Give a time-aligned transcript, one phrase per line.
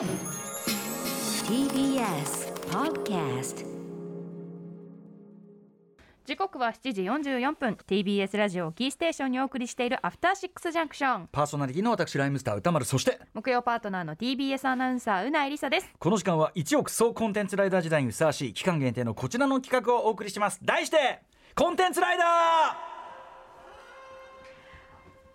[0.00, 0.08] TBS
[2.70, 3.66] Podcast
[6.24, 7.76] 時刻は7時44分。
[7.86, 12.86] TBS ラジオをキーステーションにお送りしているアフターシックスジャンクションパーソナリティの私ライムスター歌丸。
[12.86, 15.90] そして木曜パートナーの TBS アナウンサーうなえりさです。
[15.98, 20.58] この時間は1億総コンテンツライダー時代にふさわしい期間限定のこちらの企画をお送りします。
[20.62, 21.20] 題して
[21.54, 22.26] コンテンツライダー!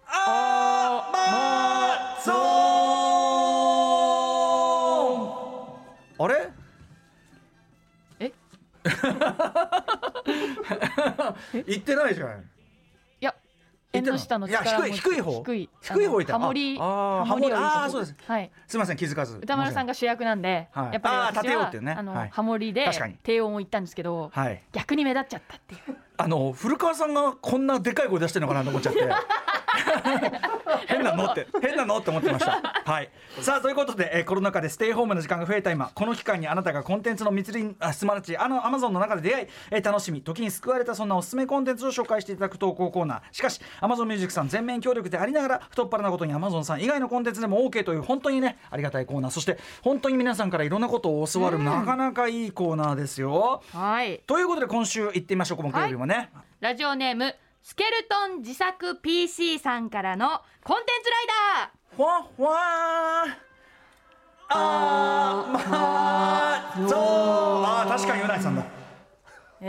[0.08, 1.75] あーまゾ
[11.68, 12.40] 言ってないじゃん。
[12.40, 12.44] い
[13.20, 13.34] や
[13.94, 15.44] 縁の下のいや力持ち低い低い方？
[15.44, 15.70] 低い。
[15.82, 16.36] 低い方いた？
[16.36, 18.16] あのハモリあハモリをあーそうです。
[18.28, 18.52] はい。
[18.68, 19.38] すみません気づかず。
[19.38, 20.94] 歌丸さんが主役なんで、はい。
[20.94, 21.96] やっぱり私はてようっていうね。
[21.98, 22.30] あの、はい。
[22.30, 23.18] ハモリで確かに。
[23.24, 24.62] 低音を言ったんですけど、はい。
[24.72, 25.82] 逆に目立っちゃったっていう。
[26.18, 29.00] あの古川さんがこんなでかい声出してるのかなと思っちゃって
[30.88, 32.62] 変なのって変なのって思ってました。
[32.86, 33.10] はい。
[33.42, 43.22] さあということで、えーコロナ禍でステイホームの時間が増えた今この期間にあなたがコンテンツの密林あすまなちあのアマゾンの中で出会い、えー楽しみ時に救われたそんなおすすめコンテンツを紹介していただく投稿コーナー。
[43.32, 49.32] しかしアマゾンミュージックさん全面協力でありながら太っ腹なことにアマゾンさん以外のコンテンツでも OK という本当にねありがたいコーナー。
[49.32, 53.62] そして本当に皆さんからいろんなことを教わる、なかなかいいコーナーですよ。
[53.72, 54.22] はい。
[54.26, 56.30] ということで今週行ってみましょう木曜日もね、
[56.60, 57.36] ラジオネーム
[57.68, 61.28] スケルトン自作 PC さんからのコンテンツライ
[61.98, 62.08] ダー。
[62.08, 63.26] わふわ
[64.50, 68.62] あーまぞあ確かにうないさんだ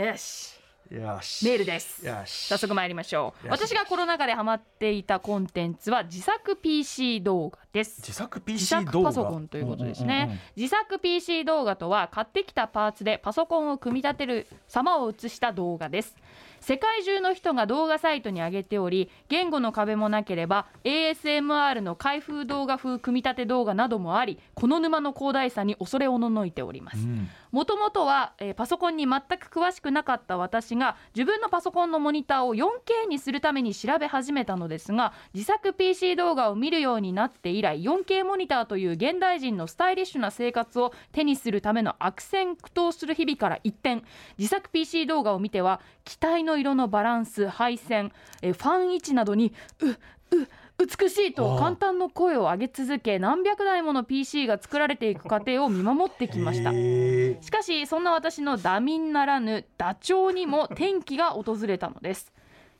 [0.09, 0.53] よし
[0.91, 16.15] よしメールですよし早速参りましょうし私がコロナ禍でハマっていたコンテンツは自作 PC 動画です自作 PC 動画パソコンということですね、うんうんうん自作 PC 動画とは買ってきたパーツでパソコンを組み立てる様を映した動画です
[16.59, 26.97] 世界中の人が動画サイトに上げており言語の壁もなければ ASMR の開封動画風組み立て動画などもありこの沼の広大さに恐れおののいております。
[26.97, 27.29] うん。
[27.57, 44.03] もともとは、えーパソコンに全く詳しくなかった私が自分のパソコンのモニターを 4K にするために調べ始めたのですが自作 PC 動画を見るようになって以来 4K モニターという現代人のスタイリッシュな生活を手にするための悪戦苦闘する日々から一転
[44.37, 48.11] 自作 PC 動画を見ては機体の色のバランス配線、
[48.43, 50.47] えファン位置などにうう
[50.79, 56.71] 美しいと簡単の声を上げ続け何百台もの PC が作られていく過程を見守ってきました。
[56.71, 62.31] へしかしそんな私のダミンならぬダチョウにも転機が訪れたのです。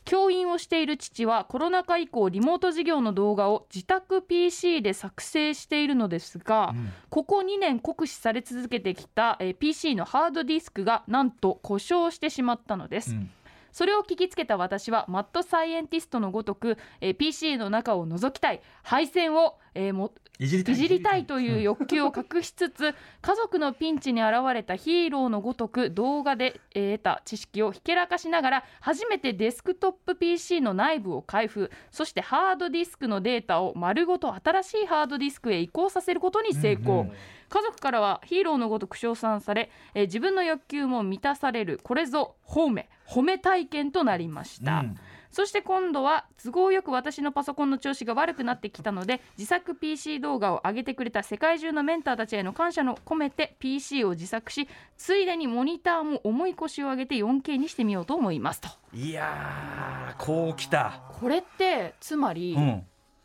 [0.05, 6.93] 教員をしている父はコロナ禍以降リモート授業の動画を自宅 PC で作成しているのですが、ん。
[7.09, 13.29] ここ2年酷使され続けてきた、えー PC のハードディスクがなんと故障してしまったのです、ーうん
[13.71, 18.61] それを聞きつけた私はマッドサイエンティストのごとく、えー PC の中を覗きたい。
[18.83, 20.57] 配線を、えーもいじ
[20.87, 21.25] りたい。
[21.25, 31.71] という欲求を隠しつつ家族のピンチに現れたヒーローのごとく動画でえー得た知識をひけらかしながら初めてデスクトップ PC の内部を開封。
[31.91, 37.11] そしてハードディスクのデータを丸ごと新しいハードディスクへ移行させることに成功、うんうん。
[37.49, 41.79] 家族からはヒーローのごとく称賛され、えー自分の欲求も満たされる。
[41.83, 44.95] これぞ褒め褒め体験となりました、うん
[45.31, 54.67] そして今度は都合よく私のパソコンの調子が悪くなってきたので自作 PC 動画を上げてくれた世界中のメンターたちへの感謝の込めて PC を自作し
[54.97, 58.69] ついでにモニターも重い腰を上げて 4K にしてみようと思いますと。
[58.93, 61.01] いやーこうきた。
[61.19, 62.83] これってつまり、うん。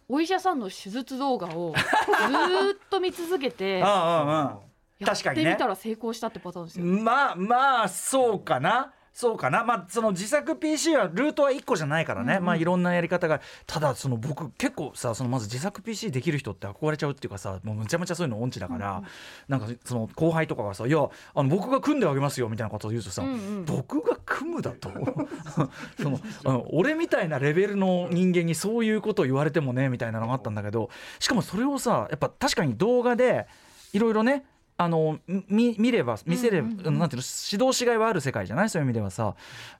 [0.09, 5.43] お医者さんの手術動画をずーっと見続けて ああああや確かにね。
[5.43, 9.62] ってみたら成功したってパターンですよ、まあまあそうかなそうかな。
[9.62, 13.41] まあその自作 PC はルートは1個じゃないからね、まあいろんなやり方が。
[13.67, 19.03] ただその僕結構さそのまず自作 PC できる人って憧れちゃうっていうかさもうむちゃむちゃそういうの音痴だから、
[19.49, 20.99] なんかその後輩とかがさ「いや
[21.34, 23.65] あの僕が組んであげますよ」みたいなことを言うとさ、うんうん。
[23.67, 24.91] 僕が組むだと？
[26.01, 33.47] そのあの俺みたいなレベルの人間にそういうことを言われてもねみたいなのがあったんだけどしかもそれをさやっぱ確かに動画で
[33.93, 34.47] いろいろね
[34.83, 35.19] あの
[35.49, 36.99] み見れば見せれば、うんうんうん。
[36.99, 38.71] なんていうの指導しがいはある世界じゃない？
[38.71, 39.34] そういう意味ではさ。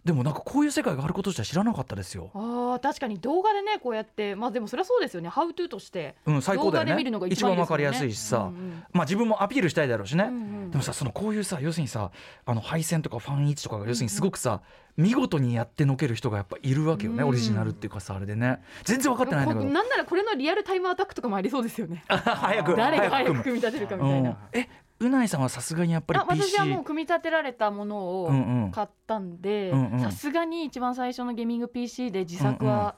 [0.05, 2.31] でもなんかこういう世界があることじゃ知らなかったですよ。
[2.35, 5.29] あー確かに動画でねこうやってまあでもそれはそうですよね。
[5.29, 6.15] ハウトゥーとして。
[6.27, 6.91] うん、最高だよね。
[6.91, 12.11] 動画で見るのが一番わかりやすいしさ、うんうんまあ自分もアピールしたいだろうしね、うんうんでもさそのこういうさ要するにさ
[12.47, 14.63] あの配線とかファン位置とかが要するにすごくさ、
[14.97, 17.29] 見事にやってのける人がやっぱいるわけよね、うん。
[17.31, 18.63] オリジナルっていうかさあれでね。
[18.85, 19.65] 全然分かってないんだけど。
[19.67, 22.05] なんならこれのリアルタイムアタックとかもありそうですよね。
[22.09, 24.37] 早く誰が早く組み立てるかみたいな、うん。
[24.53, 24.69] え
[25.01, 32.95] うないさんはさすがにやっぱりあ PC 私はもう組み立てられたものを買ったんでさすがに一番最初のゲーミング PC で自作は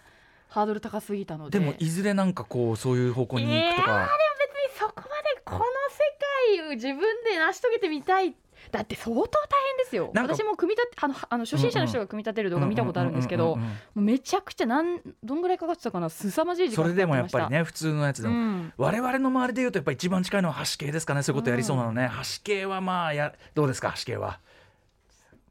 [0.48, 4.08] ハードル高すぎたので、でもいずれなんかこうそういう方向に行くとか、
[4.38, 6.04] 別にそこまでこの世
[6.74, 8.34] 自分で成し遂げてみたい
[8.70, 9.28] だって相当大
[9.76, 10.10] 変ですよ。
[10.14, 13.58] 私も組み立てあのあの初心者の人が組み立てる動画見たことあるんですけど
[13.94, 16.08] めちゃくちゃなんどんぐらいかかってたかな？
[16.08, 18.72] 凄まじい時間それでもやっぱりね普通のやつでも、うん。
[18.76, 21.22] 我々の周りでいうとやっぱり一番近いのは橋系ですかね？
[21.22, 23.92] そういうことやりそうなのね、橋系はまあやどうですか？
[23.96, 24.40] 橋系は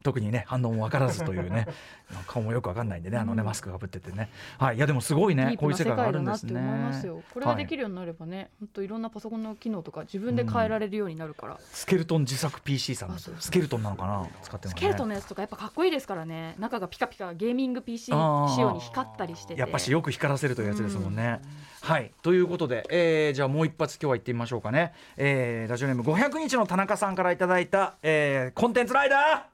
[0.04, 1.66] 特にね反応も分からずというね
[2.28, 4.28] 顔もよく分かんないんでねあのね、マスクかぶっててね。
[4.58, 6.92] はいいやでもすごいねこういう世界があるんですね。
[7.32, 11.58] これができるようになればね、本当いろんなパソコンの機能とか自分で変えられるようになるから。
[11.58, 14.26] スケルトン自作 PC さんスケルトンなのかな？
[14.42, 14.70] 使ってるのかね。
[14.70, 16.54] スケルトンのやつとかやっぱかっこいいですからね。
[16.58, 19.60] 中がピカピカゲーミング PC 仕様に光ったりしてて。
[19.60, 21.40] やっぱしよく光らせるというやつですもんね。
[21.80, 22.12] はい。
[22.22, 29.53] ということで、えーじゃあもう一発今日は行ってみましょうかね、えーラジオネーム500日の田中さんからいただいた、えーコンテンツライダー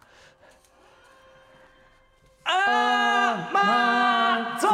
[2.52, 4.69] アーまーぞ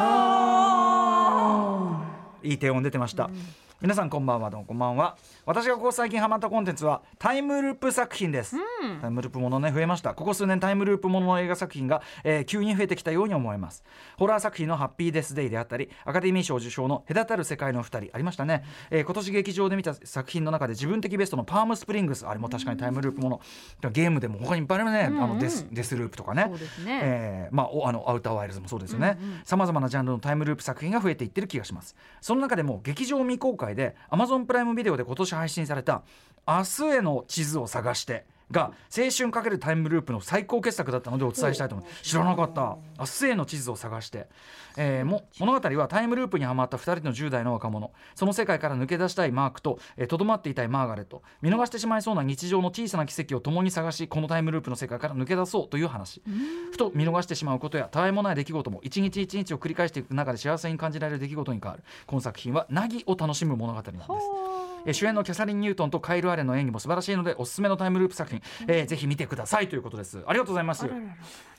[2.43, 5.19] ーいい低音出てました、うん皆さんこんばんはどうもこんばんは。
[5.45, 8.57] 私がここ最近ハマったコンテンツはタイムループ作品です、
[9.03, 10.15] タイムループものね増えました。
[10.15, 13.85] ここ数年タイムループものの映画作品が、えー急に増えてきたように思えます。
[14.17, 23.41] ホラー作品のハッピーデスデイであったりアカデミー賞受賞の隔たる世界の二人ありましたね、えー今年劇場で見た作品の中で自分的ベストのパームスプリングスあれも確かにタイムループもの。
[23.91, 26.47] ゲームでも他にいっぱいあるね、あのデスデスループとかね。
[26.49, 27.01] そうですね。
[27.03, 29.19] えーまあ、おあのアウターワイルズもそうですよね。
[29.45, 31.95] さまざまなジャンルのタイムループ作品が増えていってる気がします。
[32.23, 36.03] その中でも劇場未公開で Amazon プライムビデオで今年配信された
[36.47, 42.77] 「明日への地図を探して」が青春かけるタイムループの最高傑作だったのでお伝えしたいと思います知らなかった。
[42.99, 44.29] 明日への地図を探して、
[44.77, 47.93] えーも物語はタイムループにはまった2人の10代の若者。
[48.15, 51.23] その世界から抜け出したいマークとえーとど、まっていたいマーガレット。
[51.43, 56.23] 見逃してしまいそうな日常の小さな奇跡を共に探しこのタイムループの世界から抜け出そうという話。
[56.71, 61.83] ふと見逃してしまうことやたわいもない出来事も一日一日を繰り返していく中で幸せに感じられる出来事に変わる。
[62.07, 64.07] この作品は凪を楽しむ物語なんです
[64.87, 70.23] えー主演のキャサリン・ニュートンとカイル・アレンの演技も素晴らしいのでおすすめのタイムループ作品、えーぜひ見てくださいということです。
[70.27, 70.89] ありがとうございます。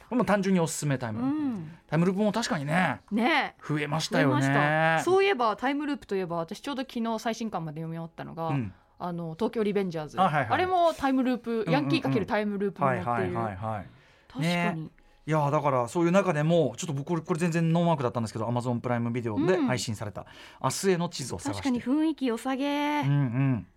[0.10, 1.72] も単純におすすめタイムうん。
[1.86, 3.56] タイムループも確かにねね。
[3.60, 3.64] え。
[3.68, 5.02] 増えましたよね。
[5.04, 8.74] そういえばタイムループといえば私ちょうど昨日最新刊まで読み終わったのが、うん。
[9.00, 10.20] あの東京リベンジャーズ。
[10.20, 13.86] あはいはいれもタイムループ、ヤンキーかけるタイムループにはいはいなっている、はいはい。
[14.28, 14.90] 確かに、ね
[15.28, 19.68] いやーだからそういう中でもちょっと僕これ全然ノーマークだったんですけど Amazon プライムビデオでうん。
[19.68, 20.26] 配信された
[20.64, 23.68] 「明日への地図を探して」確かに雰囲気良さげ、うんうん。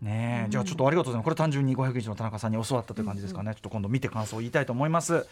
[0.00, 0.50] ねえ、うん。
[0.50, 1.24] じゃあちょっとありがとうございます。
[1.24, 5.26] これ単純に500日の田中さんに教わったという感じですかね、ちょっと今度見て感想を言いたいと思います。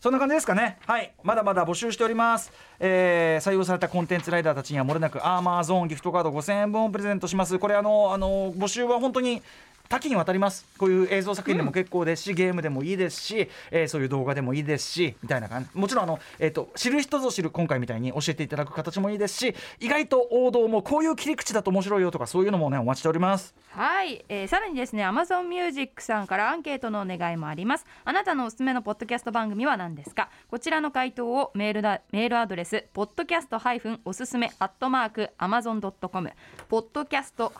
[0.00, 0.78] そんな感じですかね。
[0.86, 1.12] はい。
[1.22, 7.58] まだまだ募集しております、えー採用されたコンテンツライダーたちにはもれなくアーマーゾーンギフトカード5000円分をプレゼントします。
[7.58, 9.42] これあのあの募集は本当に
[9.88, 10.66] 多岐にわたります。
[10.76, 15.70] こういう映像作品でも結構ですし、ゲームでもいいですし、えーそういう動画でもいいですしみたいな感じ。
[15.74, 23.54] もちろんあの、えー、と知る人ぞ知る今回みたいに教えていただく形もいいですし意外と王道もこういう切り口だと面白いよとかそういうのもねお待ちしております。
[23.70, 27.86] はい、えーさらにですね Amazon Music さんからアンケートのお願いもあります。
[28.04, 30.28] あなたのおすすめのポッドキャスト番組は何ですか？
[30.50, 36.32] こちらの回答をメールだメールアドレス podcast- おすすめ amazon.com
[36.68, 37.52] ポッドキャスト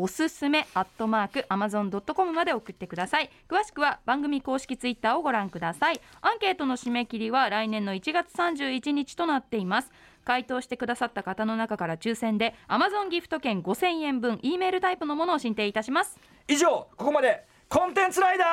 [0.00, 3.28] おすすめアットマーク amazon.com まで送ってください。
[3.48, 6.00] 詳しくは番組公式ツイッターをご覧ください。
[6.22, 9.92] アンケートの締め切りは来年の1月31日となっています。
[10.24, 16.18] 回答してくださった方の中から抽選で Amazon ギフト券5000円分 E メールタイプのものを申請いたします。
[16.48, 18.44] 以上ここまでコンテンツライダ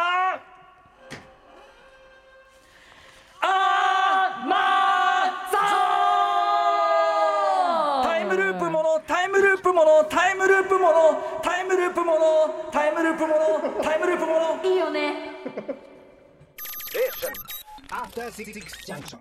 [0.53, 0.56] ー。
[9.87, 15.31] のタイムループものタイムループものタイムループものタイムループものいいよね
[17.89, 18.51] After Six
[18.85, 19.19] Junction.